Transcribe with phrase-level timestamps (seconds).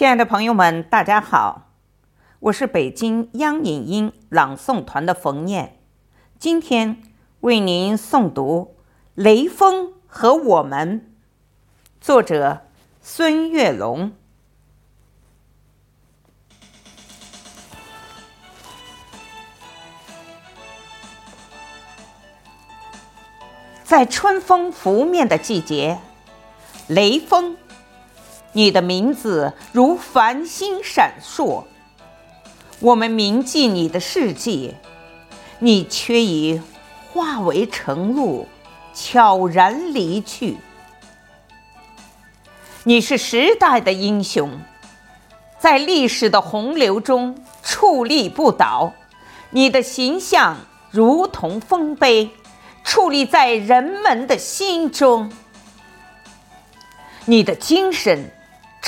[0.00, 1.72] 亲爱的朋友们，大家好，
[2.38, 5.78] 我是北京央影音朗诵团的冯燕，
[6.38, 7.02] 今天
[7.40, 8.76] 为您诵读
[9.14, 11.00] 《雷锋和我们》，
[12.00, 12.62] 作者
[13.02, 14.12] 孙月龙。
[23.84, 26.00] 在春风拂面的季节，
[26.88, 27.58] 雷锋。
[28.52, 31.64] 你的名字如繁星闪烁，
[32.80, 34.74] 我们铭记你的事迹，
[35.60, 36.60] 你却已
[37.12, 38.48] 化为晨露，
[38.92, 40.56] 悄然离去。
[42.82, 44.58] 你是时代的英雄，
[45.58, 48.92] 在历史的洪流中矗立不倒，
[49.50, 50.56] 你的形象
[50.90, 52.30] 如同丰碑，
[52.84, 55.30] 矗立在人们的心中，
[57.26, 58.32] 你的精神。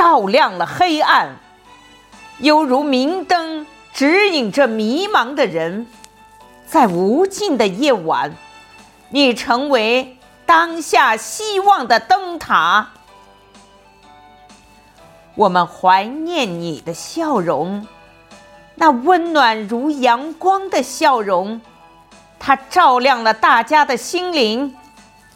[0.00, 1.36] 照亮了黑暗，
[2.38, 5.86] 犹如明灯指引着迷茫的人，
[6.66, 8.34] 在无尽的夜晚，
[9.10, 10.16] 你成为
[10.46, 12.92] 当下希望的灯塔。
[15.34, 17.86] 我们怀念你的笑容，
[18.76, 21.60] 那温暖如阳光的笑容，
[22.38, 24.74] 它照亮了大家的心灵，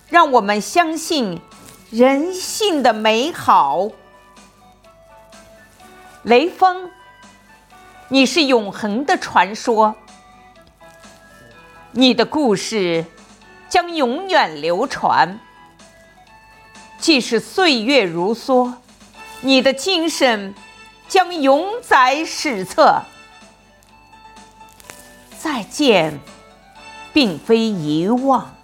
[0.08, 1.38] 让我们相信
[1.90, 3.90] 人性的美好。
[6.24, 6.90] 雷锋，
[8.08, 9.94] 你是永恒的传说，
[11.92, 13.04] 你的故事
[13.68, 15.38] 将永远流传。
[16.98, 18.72] 即使岁月如梭，
[19.42, 20.54] 你的精神
[21.08, 23.02] 将永载史册。
[25.38, 26.20] 再见，
[27.12, 28.54] 并非遗忘，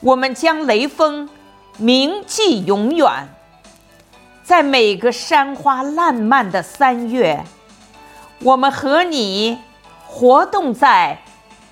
[0.00, 1.28] 我们将雷锋
[1.76, 3.28] 铭记永远。
[4.50, 7.44] 在每个山花烂漫的三月，
[8.40, 9.56] 我们和你
[10.08, 11.18] 活动在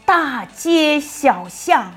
[0.07, 1.92] 大街小巷。